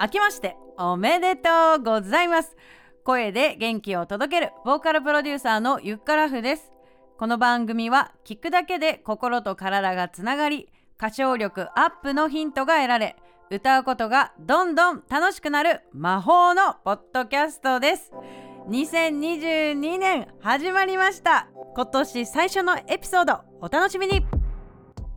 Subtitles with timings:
[0.00, 2.56] 明けましておめでとうございます。
[3.02, 6.70] 声で元気を届けるボーカルプロデューサーのゆっからふです。
[7.18, 13.16] この番組は聞くだけで心と体がつながり歌唱力アップのヒントが得られ
[13.50, 18.12] 歌うことがどんどん楽しくなる魔法のポッドキャストです。
[18.68, 21.48] 2022年始まりました。
[21.74, 24.37] 今年最初のエピソードお楽しみに。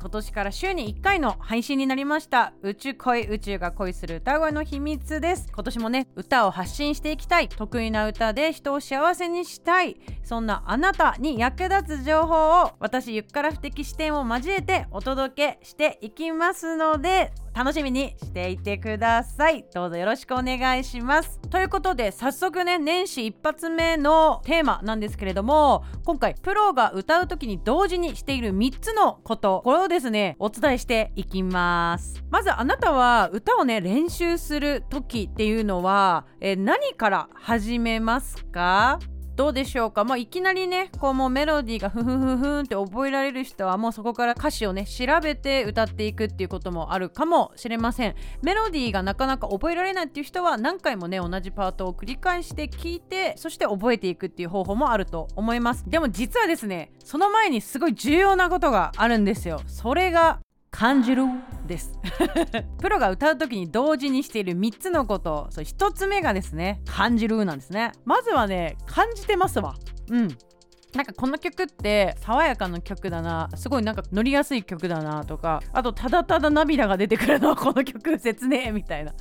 [0.00, 2.54] 今年から週に1回の配信になりました。
[2.62, 5.46] 宇宙恋宇宙が恋する歌声の秘密です。
[5.52, 7.50] 今年もね歌を発信していきたい。
[7.50, 10.00] 得意な歌で人を幸せにしたい。
[10.24, 19.64] そんなあなたに役立つ情報を私ゆっから不適視点を交えてお届けしていきますので楽しみにしていてください。
[19.74, 21.40] どうぞよろしくお願いします。
[21.50, 32.22] ということで早速ね年始一発目のテーマなんですけれども今回プロが歌う時に同時にしている3つのことこれをですねお伝えしていきます。
[32.30, 38.98] まずあなたは歌をね練習する時っていうのはえ何から始めますか？
[39.40, 40.04] どうでしょうか？
[40.04, 48.14] まあいきなりねこうもうメロディーがふふふふんって覚えられる人はもうそこから歌詞をね調べて歌っていくっていうこともあるかもしれません。
[48.42, 55.88] メロディーがなかなか覚えられないっていう人は何回もね同じパートを繰り返して聞いてそして覚えていくっていう方法もあると思います。
[55.88, 59.62] でも実はですねその前にすごい重要なことがあるんですよ。
[59.64, 61.24] それが感じる
[61.66, 61.98] です。
[62.80, 65.48] プロが歌う時に同時にしている3つのこと。
[65.50, 67.92] そ1つ目がですね感じるなんですね。
[68.04, 69.74] まずはね感じてますわ。
[70.10, 70.28] うん。
[70.94, 79.12] なんかこの曲って爽やかな曲だなすごいなんか乗りやすい曲だなとかあとただただ涙が出てくるのはこの曲切ねみたいな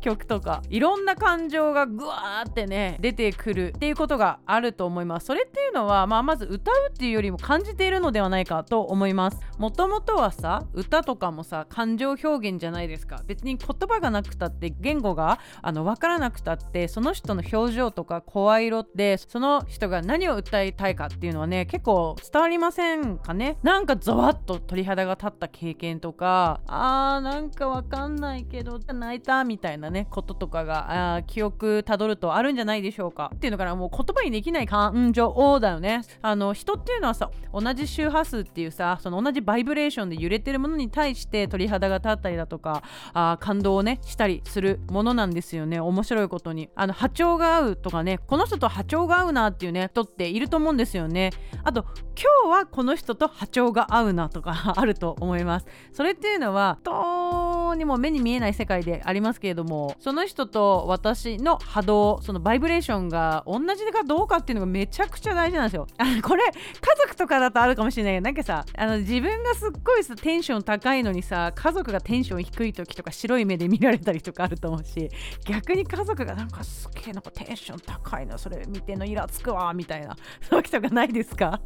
[0.00, 5.26] 曲とかいろんな感情がぐわーってね出てくるっていうことがあると思います。
[5.26, 9.38] それっていうのは、まあ、まず歌うっていうよりも感じているのではないかと思います。
[9.58, 13.22] もともとはさ歌とかもさ感情表現じゃないですか。
[13.26, 23.58] 別に言葉がなくたって言語があの分からなくたってその人の表情とか声色ってその人が何を歌いたいかっていうのはね結構伝わりませんかね？
[23.64, 33.32] なんかゾワッと鳥肌が立った経験とかあーなんかわかんないけど泣いたみたいなねこととかがあ記憶たどるとあるんじゃないでしょうか。
[33.34, 36.02] っていうのからもう言葉にできない感情だよね。
[36.22, 45.80] あの人っていうのはさ同じ周波数っていうさその同じバイブレーションで揺れてるものに対して鳥肌が立ったりだとかあ感動をねしたりするものなんですよね。
[45.80, 46.70] 面白いことに。
[46.76, 51.07] あの波長が合うとかねこの人と波長が合うなっていうね人っていると思うんですよね。
[51.08, 51.30] ね。
[51.64, 51.84] あと
[52.16, 55.66] 今日はこの人と波長が合うなとか あると思います。
[55.92, 65.86] それっていうのはどうにも目に見えない世界でありますけれどもその人と私の波動そのバイブレーションが同じかどうかっていうのがめちゃくちゃ大事なんですよ。
[65.98, 66.52] あこれ家
[67.02, 75.10] 族とかだとあるかもしれないけどなんかさあの自分がすっごいさテンション高いのにさ家族がテンション低い時とか白い目で見られたりとかあると思うし
[75.44, 80.16] 逆に家族がなんかすげえなんかテンション高いのそれ見てのイラつくわみたいな
[80.48, 81.60] そういう人がないですか？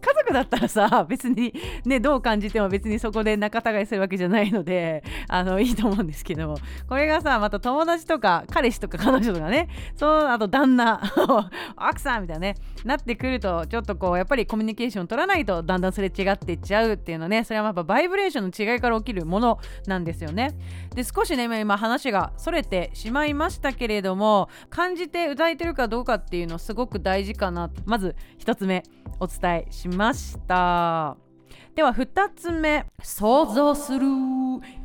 [0.00, 1.52] 家族だったらさ別に
[1.84, 6.56] ねどう感じても別にそこで仲違いするわけじゃないのであのいいと思うんですけども。
[6.88, 11.00] これがさまた友達とか彼氏とか彼女とかねそうあと旦那
[11.76, 12.54] 奥さんみたいなね
[12.84, 20.52] なってくるとちょっとこうやっぱりコミュニケーション取らないとだんだんすれ違っていっちゃうっていうのねそれはやっぱバイブレーションの違いから起きるものなんですよね。
[20.94, 28.82] で少しね今話がそれてしまいましたけれども感じて歌えてるかどうかっていうのすごく大事かなまず1つ目
[29.20, 31.31] お伝えしました。
[31.74, 34.06] では2つ目想像する。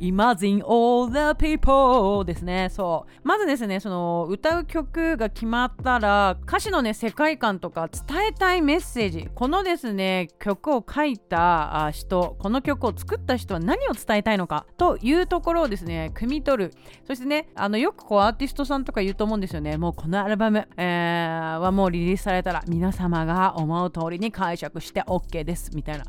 [0.00, 2.68] Imagine all the people ですね。
[2.70, 3.20] そう。
[3.22, 9.28] まずですねその歌う曲が決まったら歌詞のね世界観とか伝えたいメッセージ。
[9.34, 12.36] このですね曲を書いた人。
[12.38, 14.64] この曲を作った人は何を伝えたいのか。
[14.78, 16.74] というところをですね汲み取る。
[17.06, 19.76] そしてねあのよくこうアーティストさんとか言うと思うんですよね。
[19.76, 25.70] もうこのアルバム、えー、はもうリリースされたら皆様が思う通りに解釈して OK です。
[25.74, 26.04] みたいな。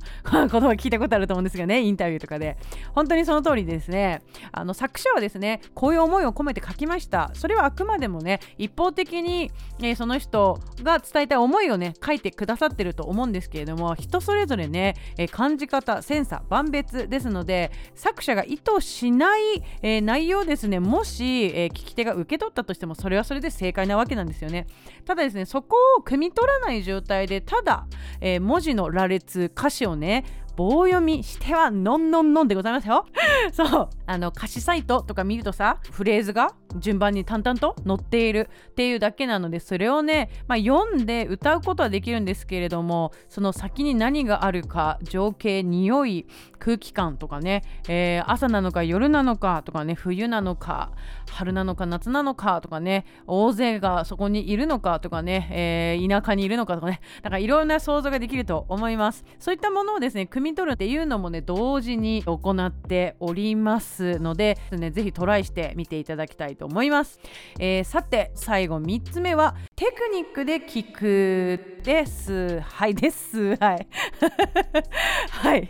[0.48, 2.58] こ とを聞いたことあると思うんですけどねインタビューとかで。
[2.94, 4.22] 本当にその通りですね。
[4.52, 7.32] あの作者はですねこういう思いを込めて書きました。
[7.34, 24.68] それはあくまでもね一方的に、えー、その人が伝えたい思いをね書いてくださってると思うんですけれども人それぞれね、えー、感じ方センサー万別ですので作者が意図しない、えー、内容ですねもし、え聞き手が受け取ったとしてもそれはそれで正解なわけなんですよね。
[25.06, 27.88] ただですねそこを汲み取らない状態でただ、
[28.22, 30.26] え文字の羅列歌詞をね
[30.60, 33.06] 棒読みしてはのんのんのんでございますよ。
[33.54, 33.90] そう。
[34.06, 46.26] あの歌詞サイトとか見るとさフレーズが順番に淡々と載っているっていうだけなのでそれをね、まあ、読んで歌うことはできるんですけれどもその先に何があるか情景匂い
[46.58, 50.92] 空気感とかね、えー、朝なのか夜なのかとかね冬なのか
[51.30, 59.24] 春なのか夏なのかとかね大勢がそこにいるのかとかね、えー、田舎にいるのかとかねだかいろんな想像ができると思います。
[59.38, 67.20] そういったものをですね汲み取るっていうのもね同時に行っておりますので、ね、ぜひトライしてみていただきたいと思います、
[67.60, 72.60] えー、さて最後3つ目はテクニックで聞くです。
[72.60, 73.56] はいです。
[73.56, 73.88] はい。
[75.32, 75.68] はい。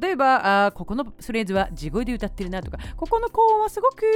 [0.00, 4.06] 例えばあここのフレーズは地声で歌ってるなとかここの高音はすごく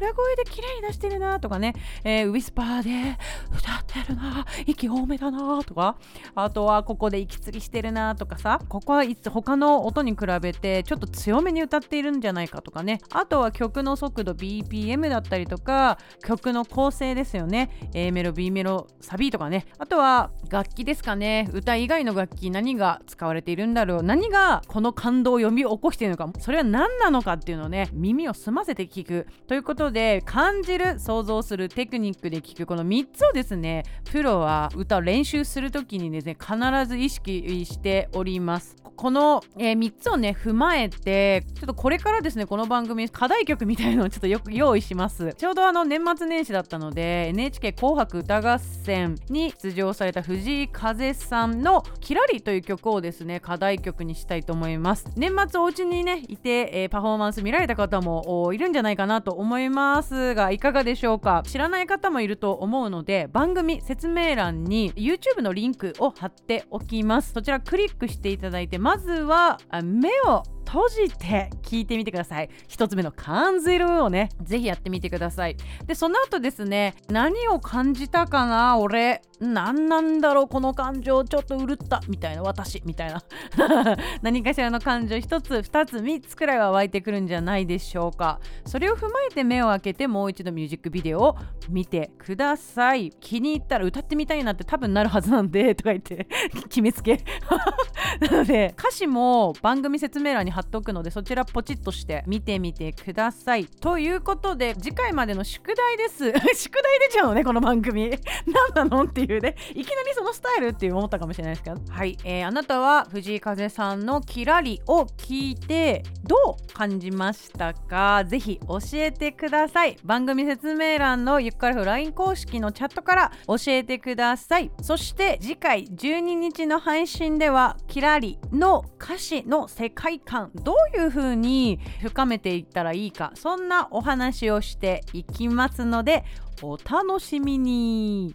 [0.00, 1.74] 裏声で綺麗に出してるなとかね、
[2.04, 3.18] えー、ウィスパーで
[3.56, 5.96] 歌ってるな息多めだなとか。
[6.34, 8.60] あとはここで息継ぎしてるなとかさ。
[8.68, 13.00] ここはいつ他の音に比べてちょっと強めに歌っているんじゃないかとかね。
[13.10, 17.70] あとは曲の速度 BPM だったりとか曲の構成ですよね。
[17.94, 19.66] A メロ B メロサビとかね。
[19.78, 21.48] あとは楽器ですかね。
[21.52, 24.02] 歌以外の楽器何が使われているんだろう。
[24.02, 26.40] 何がこの感動を呼び起こしているのか。
[26.40, 29.26] それは何なのかっていうのをね耳を澄ませて聞く。
[29.46, 36.56] ということで感じる想像するテクニックで聞くこの3つをですねプロは歌を練習する時にですね必
[36.86, 38.51] ず意識しております。
[38.52, 38.81] ます。
[38.96, 45.34] この、えー、3つをね踏まえてちょっとこれからですねこの番組課題曲みたいのをちょっとよく用意します。
[45.38, 55.06] ちょうどあの年末年始だったので NHK 紅白歌合戦に出場された藤井風さんの「キラリ」という曲をですね課題曲にしたいと思います。
[55.16, 61.42] 年末お家にねいて、えー、パフォーマンス見られた方もいるんじゃないかなと思いますがいかがでしょうか？
[61.46, 67.32] 知らない方もいると思うので番組説明欄に YouTube のリンクを貼っておきます。
[67.32, 72.48] そちらクリックしていただいてまずは目を閉じて聞いてみてください。
[72.68, 74.30] 1つ目の感じるをね。
[74.42, 75.56] ぜひやってみてください。
[75.86, 78.78] でその後ですね何を感じたかな？
[78.78, 80.48] 俺何なんだろう？
[80.48, 82.00] この感情ちょっとうるった。
[82.08, 82.82] みたいな私。
[82.84, 83.22] みたいな。
[84.22, 88.40] 何かしらの感情1つ2つ3つくらいは湧いてくるんじゃないでしょうか。
[88.64, 91.36] それを踏まえて目を開けてもう一度ミュージックビデオを
[91.68, 93.10] 見てください。
[93.20, 96.26] 気に入ったら歌ってみたいなって多分なるはずなんでとか言って
[96.68, 97.22] 決めつけ。
[98.20, 103.66] なので歌詞も番組説明欄に貼っとくのでそちらポチッとして見てみてください。
[103.66, 106.32] ということで次回までの宿題です。
[106.54, 108.10] 宿題出ちゃうのねこの番組。
[108.74, 109.56] 何なのっていうね。
[109.74, 118.24] いきなりそのスタイルって思ったかもしれないですけどはい、えー、あなたは藤井風さんの「キラリ」を聞いてどう感じましたか？
[118.24, 119.96] ぜひ教えてください。
[120.04, 124.70] 番組説明欄のゆっくりふ LINE 公式のチャットから教えてください。
[124.80, 136.24] そして次回12日の配信では「キラリ」の歌詞の世界観どういう風に深めていったらいいかそんなお話をしていきますので
[136.62, 138.34] お楽しみに。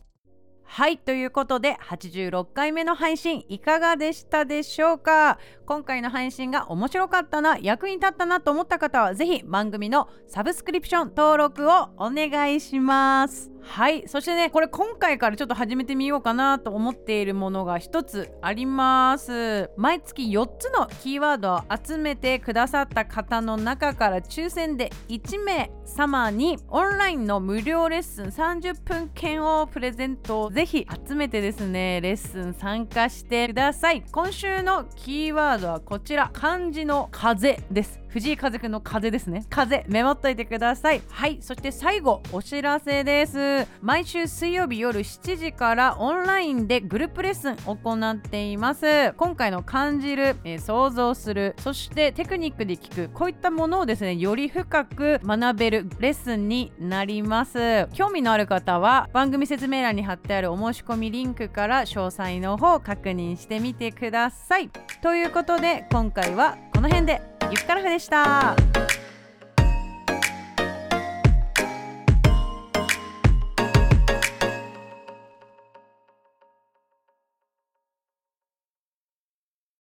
[0.69, 5.39] はいということで86回目の配信いかがでしたでしょうか？
[5.65, 13.49] 今回の配信が面白かったな役に立ったなと思った方は是非番組のサブスクリプション登録をお願いします。
[13.69, 14.07] はい。
[14.07, 19.69] そしてねこれ今回からちょっと始めてみようかなと思っているものが一つあります。
[19.77, 34.03] 毎月4つのキーワードを集めてくださった方の中から抽選で1名様にオンラインの無料レッスン30分券をプレゼントぜひ集めてですねレッスン参加してください。
[34.11, 36.31] 今週のキーワードはこちら。
[36.33, 37.99] 漢字の風です。
[38.09, 39.45] 藤井風くんの風ですね。
[39.49, 41.01] 風メモっといてください。
[41.09, 41.39] はい。
[41.41, 43.67] そして最後お知らせです。
[43.81, 49.13] 毎週水曜日夜7時からオンラインでグループレッスン行っています。
[49.13, 57.87] 今回の感じる、えー、想像するそしてテクニックで聞くこういったものをですねより深く学べるレッスンになります。
[57.93, 64.69] 興味のある方は番組説明欄に貼ってあるお申し込みリンクから詳細の方確認してみてください。
[65.01, 67.36] ということで今回はこの辺で。
[67.49, 68.55] ゆきたらふでした。